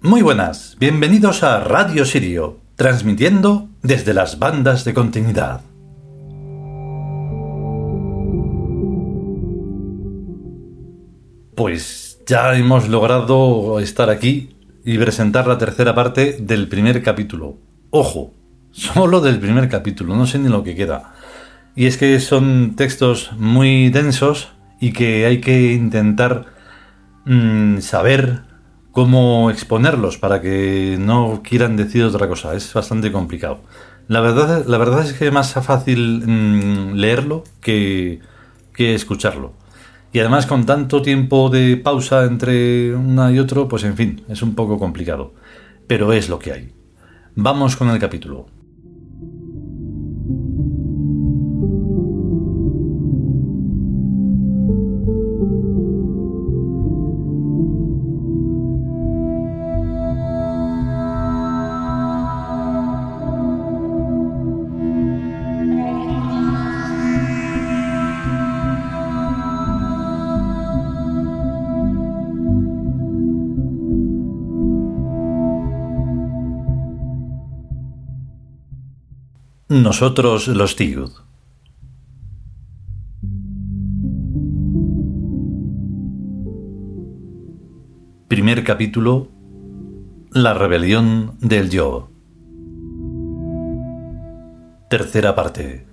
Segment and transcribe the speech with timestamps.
[0.00, 5.62] Muy buenas, bienvenidos a Radio Sirio, transmitiendo desde las bandas de continuidad.
[11.56, 17.56] Pues ya hemos logrado estar aquí y presentar la tercera parte del primer capítulo,
[17.96, 18.34] Ojo,
[18.72, 21.14] solo del primer capítulo, no sé ni lo que queda.
[21.76, 24.48] Y es que son textos muy densos
[24.80, 26.46] y que hay que intentar
[27.24, 28.40] mm, saber
[28.90, 32.56] cómo exponerlos para que no quieran decir otra cosa.
[32.56, 33.60] Es bastante complicado.
[34.08, 38.18] La verdad, la verdad es que es más fácil mm, leerlo que,
[38.74, 39.52] que escucharlo.
[40.12, 44.42] Y además con tanto tiempo de pausa entre una y otro, pues en fin, es
[44.42, 45.32] un poco complicado.
[45.86, 46.83] Pero es lo que hay.
[47.36, 48.46] Vamos con el capítulo.
[79.84, 81.10] Nosotros los Tiud.
[88.28, 89.28] Primer capítulo
[90.30, 92.08] La rebelión del yo.
[94.88, 95.86] Tercera parte.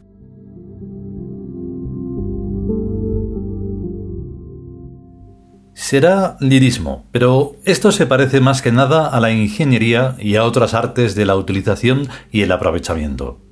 [5.73, 10.73] Será lirismo, pero esto se parece más que nada a la ingeniería y a otras
[10.73, 13.50] artes de la utilización y el aprovechamiento.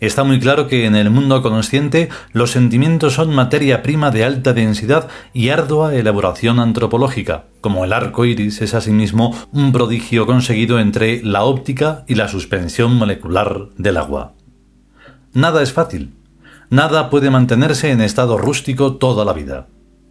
[0.00, 4.52] Está muy claro que en el mundo consciente los sentimientos son materia prima de alta
[4.52, 11.20] densidad y ardua elaboración antropológica, como el arco iris es asimismo un prodigio conseguido entre
[11.24, 14.34] la óptica y la suspensión molecular del agua.
[15.32, 16.14] Nada es fácil,
[16.70, 19.66] nada puede mantenerse en estado rústico toda la vida,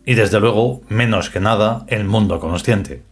[0.05, 3.03] y desde luego, menos que nada, el mundo consciente.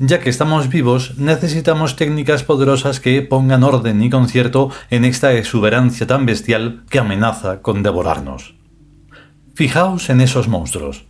[0.00, 6.06] Ya que estamos vivos, necesitamos técnicas poderosas que pongan orden y concierto en esta exuberancia
[6.06, 8.54] tan bestial que amenaza con devorarnos.
[9.56, 11.06] Fijaos en esos monstruos.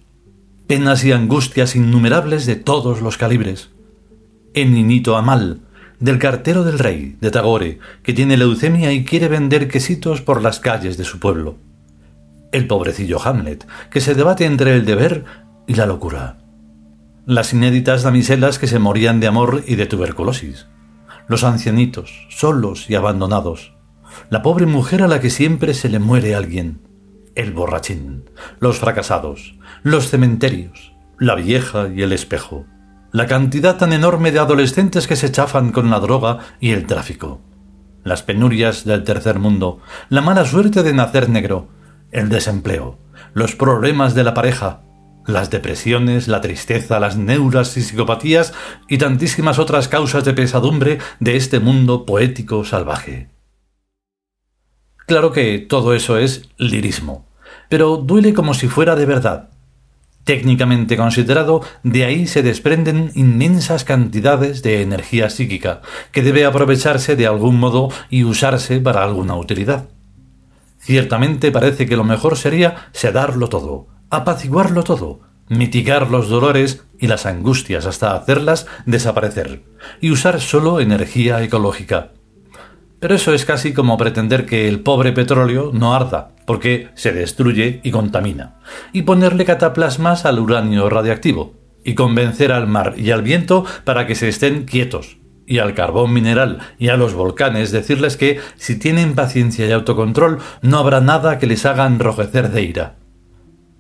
[0.67, 3.69] Penas y angustias innumerables de todos los calibres.
[4.55, 5.61] En Ninito Amal,
[6.01, 10.61] del cartero del rey, de Tagore, que tiene leucemia y quiere vender quesitos por las
[10.61, 11.59] calles de su pueblo.
[12.53, 15.27] El pobrecillo Hamlet, que se debate entre el deber
[15.67, 16.39] y la locura
[17.29, 20.67] las inéditas damiselas que se morían de amor y de tuberculosis,
[21.27, 23.75] los ancianitos, solos y abandonados,
[24.31, 26.81] la pobre mujer a la que siempre se le muere alguien,
[27.35, 28.31] el borrachín,
[28.61, 32.65] los fracasados, los cementerios, la vieja y el espejo,
[33.13, 37.43] la cantidad tan enorme de adolescentes que se chafan con la droga y el tráfico,
[38.05, 41.69] las penurias del tercer mundo, la mala suerte de nacer negro,
[42.11, 42.97] el desempleo,
[43.35, 44.81] los problemas de la pareja,
[45.29, 48.53] las depresiones, la tristeza, las neuras y psicopatías
[48.89, 53.29] y tantísimas otras causas de pesadumbre de este mundo poético salvaje.
[55.07, 57.27] Claro que todo eso es lirismo,
[57.69, 59.51] pero duele como si fuera de verdad.
[60.25, 65.81] Técnicamente considerado, de ahí se desprenden inmensas cantidades de energía psíquica,
[66.13, 69.89] que debe aprovecharse de algún modo y usarse para alguna utilidad.
[70.79, 77.27] Ciertamente parece que lo mejor sería sedarlo todo, apaciguarlo todo, mitigar los dolores y las
[77.27, 79.63] angustias hasta hacerlas desaparecer,
[80.01, 82.13] y usar solo energía ecológica.
[83.01, 87.81] Pero eso es casi como pretender que el pobre petróleo no arda, porque se destruye
[87.85, 88.57] y contamina,
[88.93, 91.55] y ponerle cataplasmas al uranio radiactivo,
[91.85, 96.13] y convencer al mar y al viento para que se estén quietos, y al carbón
[96.13, 101.39] mineral y a los volcanes decirles que, si tienen paciencia y autocontrol, no habrá nada
[101.39, 102.97] que les haga enrojecer de ira.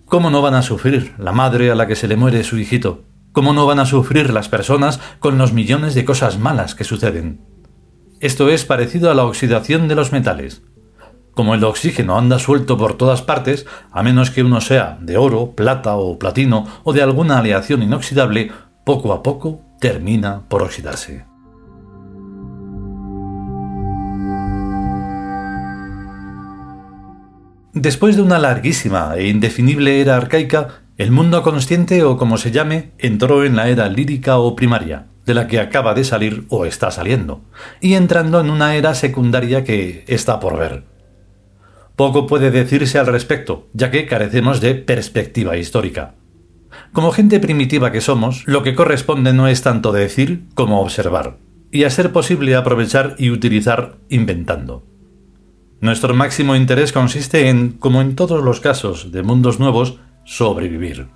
[0.09, 3.05] ¿Cómo no van a sufrir la madre a la que se le muere su hijito?
[3.33, 7.43] ¿Cómo no van a sufrir las personas con los millones de cosas malas que suceden?
[8.19, 10.63] Esto es parecido a la oxidación de los metales.
[11.35, 15.53] Como el oxígeno anda suelto por todas partes, a menos que uno sea de oro,
[15.55, 18.51] plata o platino o de alguna aleación inoxidable,
[18.87, 21.28] poco a poco termina por oxidarse.
[27.75, 32.93] Después de una larguísima e indefinible era arcaica, el mundo consciente o como se llame
[32.99, 36.91] entró en la era lírica o primaria, de la que acaba de salir o está
[36.91, 37.43] saliendo,
[37.81, 40.85] y entrando en una era secundaria que está por ver.
[41.95, 46.15] Poco puede decirse al respecto, ya que carecemos de perspectiva histórica.
[46.93, 51.37] Como gente primitiva que somos, lo que corresponde no es tanto decir como observar,
[51.71, 54.85] y a ser posible aprovechar y utilizar inventando.
[55.81, 61.07] Nuestro máximo interés consiste en, como en todos los casos de mundos nuevos, sobrevivir.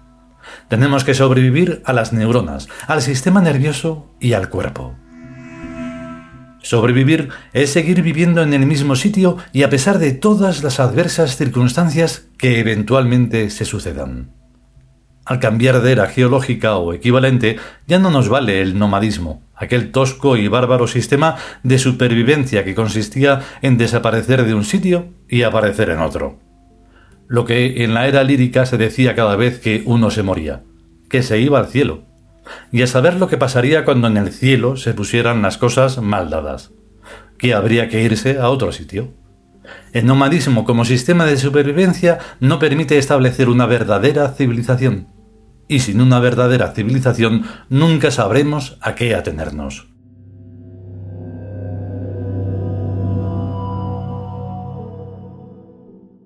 [0.69, 4.95] Tenemos que sobrevivir a las neuronas, al sistema nervioso y al cuerpo.
[6.63, 11.37] Sobrevivir es seguir viviendo en el mismo sitio y a pesar de todas las adversas
[11.37, 14.31] circunstancias que eventualmente se sucedan.
[15.25, 17.57] Al cambiar de era geológica o equivalente,
[17.89, 23.43] ya no nos vale el nomadismo, aquel tosco y bárbaro sistema de supervivencia que consistía
[23.63, 26.41] en desaparecer de un sitio y aparecer en otro.
[27.29, 30.63] Lo que en la era lírica se decía cada vez que uno se moría,
[31.09, 32.03] que se iba al cielo,
[32.73, 36.29] y a saber lo que pasaría cuando en el cielo se pusieran las cosas mal
[36.29, 36.73] dadas,
[37.39, 39.15] que habría que irse a otro sitio.
[39.93, 45.07] El nomadismo como sistema de supervivencia no permite establecer una verdadera civilización,
[45.69, 49.93] y sin una verdadera civilización nunca sabremos a qué atenernos.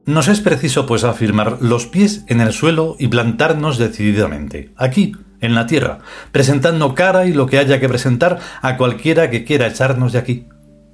[0.07, 5.57] Nos es preciso pues afirmar los pies en el suelo y plantarnos decididamente, aquí, en
[5.57, 5.99] la tierra,
[6.31, 10.47] presentando cara y lo que haya que presentar a cualquiera que quiera echarnos de aquí.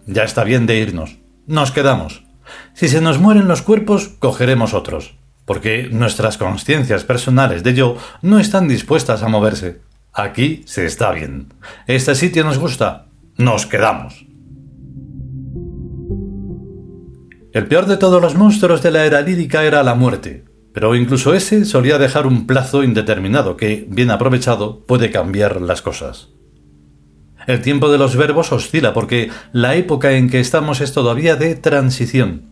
[0.07, 1.19] Ya está bien de irnos.
[1.47, 2.25] Nos quedamos.
[2.73, 5.15] Si se nos mueren los cuerpos, cogeremos otros,
[5.53, 9.83] porque nuestras conciencias personales de yo no están dispuestas a moverse.
[10.15, 11.53] Aquí se está bien.
[11.87, 13.09] Este sitio nos gusta.
[13.37, 14.25] Nos quedamos.
[17.53, 21.35] El peor de todos los monstruos de la era lírica era la muerte, pero incluso
[21.35, 26.31] ese solía dejar un plazo indeterminado que, bien aprovechado, puede cambiar las cosas.
[27.47, 31.57] El tiempo de los verbos oscila porque la época en que estamos es todavía de
[31.57, 32.52] transición.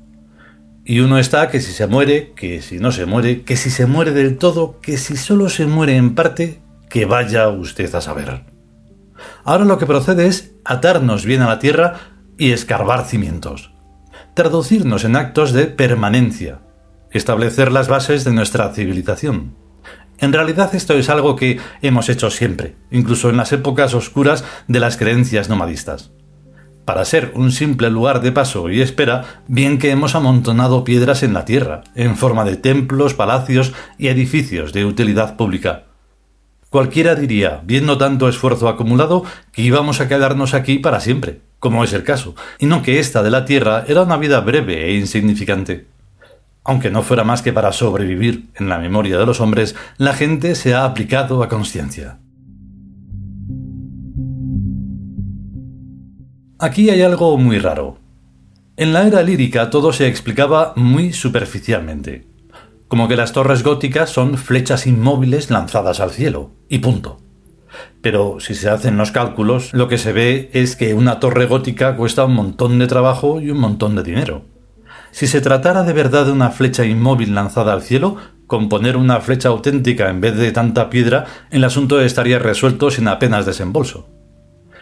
[0.90, 3.86] Y uno está que si se muere, que si no se muere, que si se
[3.86, 8.44] muere del todo, que si solo se muere en parte, que vaya usted a saber.
[9.44, 11.94] Ahora lo que procede es atarnos bien a la tierra
[12.36, 13.70] y escarbar cimientos.
[14.34, 16.58] Traducirnos en actos de permanencia.
[17.12, 19.54] Establecer las bases de nuestra civilización.
[20.18, 24.80] En realidad esto es algo que hemos hecho siempre, incluso en las épocas oscuras de
[24.80, 26.10] las creencias nomadistas.
[26.84, 31.34] Para ser un simple lugar de paso y espera, bien que hemos amontonado piedras en
[31.34, 35.84] la tierra, en forma de templos, palacios y edificios de utilidad pública.
[36.70, 41.92] Cualquiera diría, viendo tanto esfuerzo acumulado, que íbamos a quedarnos aquí para siempre, como es
[41.92, 45.86] el caso, y no que esta de la tierra era una vida breve e insignificante.
[46.62, 50.54] Aunque no fuera más que para sobrevivir en la memoria de los hombres, la gente
[50.54, 52.18] se ha aplicado a conciencia.
[56.62, 57.96] Aquí hay algo muy raro.
[58.76, 62.26] En la era lírica todo se explicaba muy superficialmente,
[62.86, 67.18] como que las torres góticas son flechas inmóviles lanzadas al cielo, y punto.
[68.02, 71.96] Pero si se hacen los cálculos, lo que se ve es que una torre gótica
[71.96, 74.44] cuesta un montón de trabajo y un montón de dinero.
[75.12, 79.20] Si se tratara de verdad de una flecha inmóvil lanzada al cielo, con poner una
[79.20, 84.19] flecha auténtica en vez de tanta piedra, el asunto estaría resuelto sin apenas desembolso.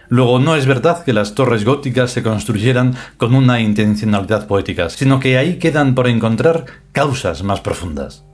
[0.09, 5.21] Luego, no es verdad que las torres góticas se construyeran con una intencionalidad poética, sino
[5.21, 8.25] que ahí quedan por encontrar causas más profundas.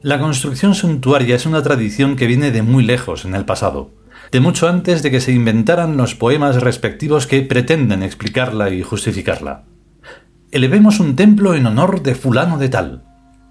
[0.00, 3.90] La construcción suntuaria es una tradición que viene de muy lejos en el pasado,
[4.30, 9.64] de mucho antes de que se inventaran los poemas respectivos que pretenden explicarla y justificarla
[10.52, 13.02] elevemos un templo en honor de fulano de tal.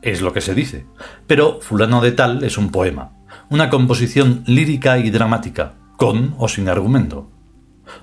[0.04, 0.86] Es lo que se dice.
[1.28, 3.13] Pero fulano de tal es un poema,
[3.50, 7.29] una composición lírica y dramática, con o sin argumento.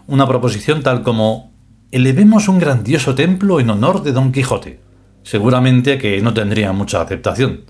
[0.07, 1.53] Una proposición tal como
[1.91, 4.81] elevemos un grandioso templo en honor de Don Quijote.
[5.25, 7.65] Seguramente que no tendría mucha aceptación.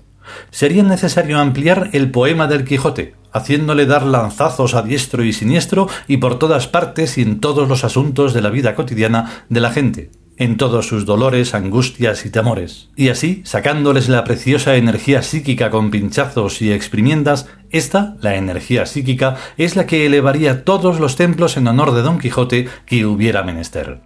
[0.51, 6.17] Sería necesario ampliar el poema del Quijote, haciéndole dar lanzazos a diestro y siniestro y
[6.17, 10.11] por todas partes y en todos los asuntos de la vida cotidiana de la gente,
[10.39, 12.89] en todos sus dolores, angustias y temores.
[12.95, 19.35] Y así, sacándoles la preciosa energía psíquica con pinchazos y exprimiendas, esta, la energía psíquica,
[19.57, 24.01] es la que elevaría todos los templos en honor de Don Quijote que hubiera menester.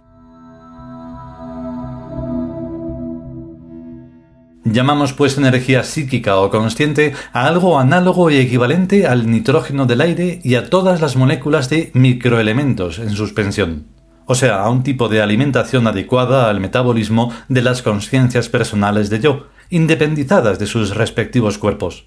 [4.64, 10.40] Llamamos pues energía psíquica o consciente a algo análogo y equivalente al nitrógeno del aire
[10.42, 13.93] y a todas las moléculas de microelementos en suspensión
[14.26, 19.20] o sea, a un tipo de alimentación adecuada al metabolismo de las conciencias personales de
[19.20, 22.06] yo, independizadas de sus respectivos cuerpos.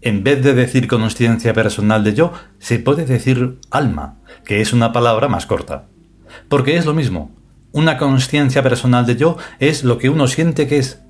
[0.00, 4.92] En vez de decir conciencia personal de yo, se puede decir alma, que es una
[4.92, 5.86] palabra más corta.
[6.48, 7.30] Porque es lo mismo.
[7.72, 11.00] Una conciencia personal de yo es lo que uno siente que es.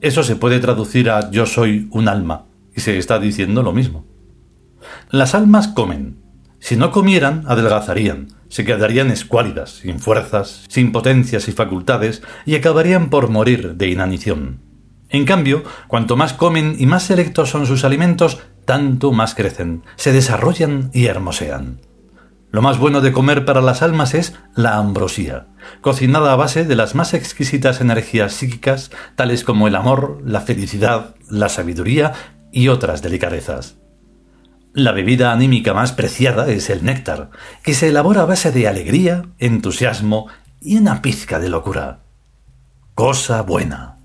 [0.00, 4.06] Eso se puede traducir a yo soy un alma, y se está diciendo lo mismo.
[5.10, 6.18] Las almas comen.
[6.58, 13.08] Si no comieran, adelgazarían, se quedarían escuálidas, sin fuerzas, sin potencias y facultades, y acabarían
[13.08, 14.60] por morir de inanición.
[15.08, 20.12] En cambio, cuanto más comen y más selectos son sus alimentos, tanto más crecen, se
[20.12, 21.80] desarrollan y hermosean.
[22.50, 25.46] Lo más bueno de comer para las almas es la ambrosía,
[25.80, 31.14] cocinada a base de las más exquisitas energías psíquicas, tales como el amor, la felicidad,
[31.30, 32.12] la sabiduría
[32.52, 33.81] y otras delicadezas.
[34.74, 37.30] La bebida anímica más preciada es el néctar,
[37.62, 40.28] que se elabora a base de alegría, entusiasmo
[40.62, 42.00] y una pizca de locura.
[42.94, 44.01] Cosa buena.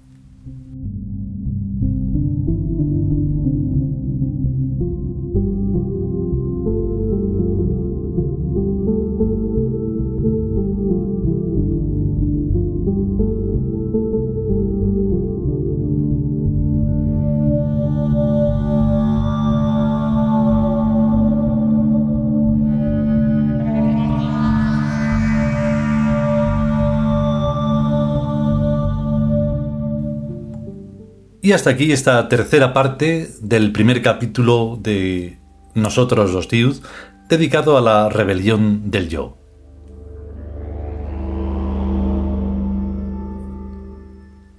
[31.47, 35.37] Y hasta aquí esta tercera parte del primer capítulo de
[35.75, 36.83] Nosotros los Tíos,
[37.29, 39.37] dedicado a la rebelión del yo.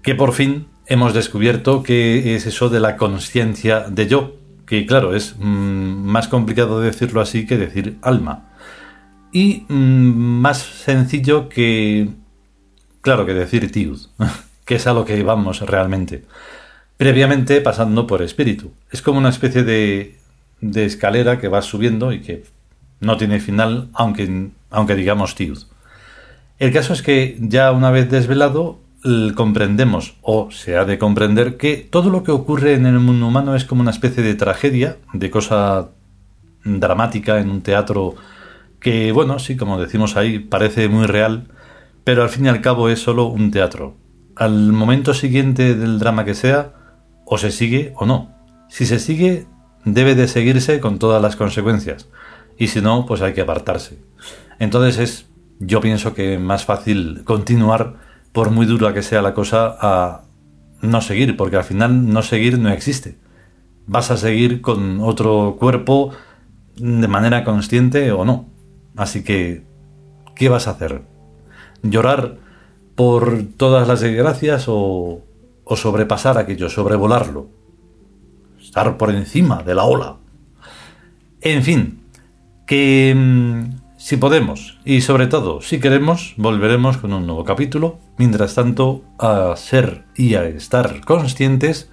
[0.00, 5.14] Que por fin hemos descubierto qué es eso de la conciencia de yo, que claro,
[5.14, 8.48] es mm, más complicado decirlo así que decir alma.
[9.30, 12.08] Y mm, más sencillo que,
[13.02, 14.10] claro, que decir tíos,
[14.64, 16.24] que es a lo que vamos realmente
[16.98, 18.72] previamente pasando por espíritu.
[18.90, 20.18] Es como una especie de,
[20.60, 22.44] de escalera que va subiendo y que
[23.00, 25.58] no tiene final, aunque, aunque digamos tiud.
[26.58, 28.80] El caso es que ya una vez desvelado,
[29.36, 33.54] comprendemos, o se ha de comprender, que todo lo que ocurre en el mundo humano
[33.54, 35.90] es como una especie de tragedia, de cosa
[36.64, 38.16] dramática en un teatro
[38.80, 41.46] que, bueno, sí, como decimos ahí, parece muy real,
[42.02, 43.96] pero al fin y al cabo es solo un teatro.
[44.34, 46.72] Al momento siguiente del drama que sea,
[47.28, 48.34] o se sigue o no.
[48.68, 49.46] Si se sigue,
[49.84, 52.08] debe de seguirse con todas las consecuencias.
[52.56, 53.98] Y si no, pues hay que apartarse.
[54.58, 55.26] Entonces es,
[55.60, 57.96] yo pienso que más fácil continuar,
[58.32, 60.22] por muy dura que sea la cosa, a
[60.80, 63.18] no seguir, porque al final no seguir no existe.
[63.86, 66.12] Vas a seguir con otro cuerpo
[66.76, 68.48] de manera consciente o no.
[68.96, 69.64] Así que,
[70.34, 71.02] ¿qué vas a hacer?
[71.82, 72.36] ¿Llorar
[72.94, 75.22] por todas las desgracias o
[75.68, 77.48] o sobrepasar aquello, sobrevolarlo,
[78.60, 80.16] estar por encima de la ola.
[81.40, 82.00] En fin,
[82.66, 87.98] que mm, si podemos y sobre todo si queremos, volveremos con un nuevo capítulo.
[88.16, 91.90] Mientras tanto, a ser y a estar conscientes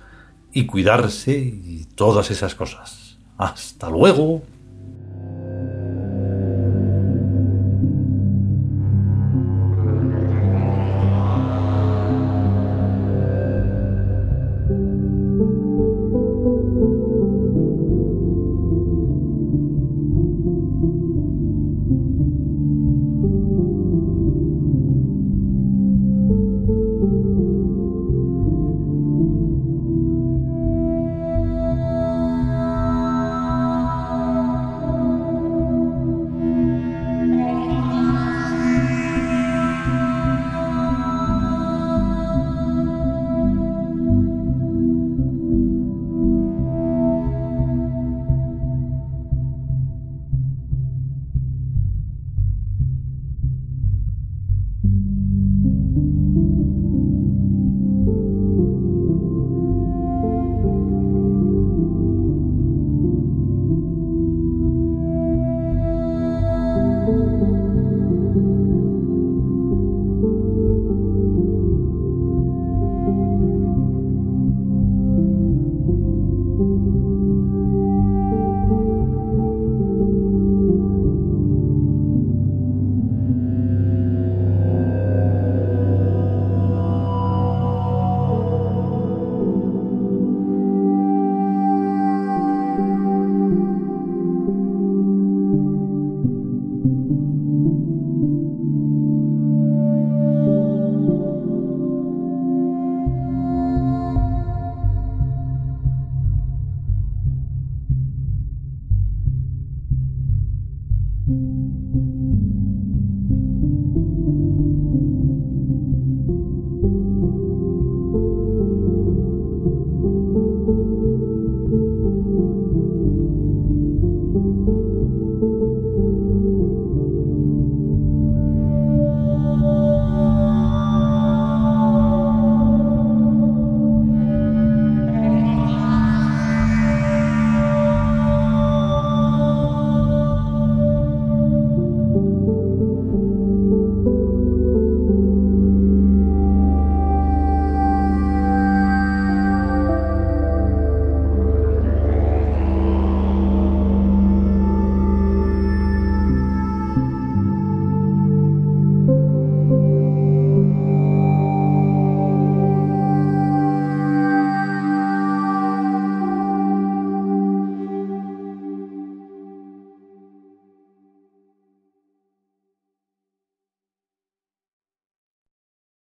[0.53, 3.17] y cuidarse y todas esas cosas.
[3.37, 4.41] Hasta luego.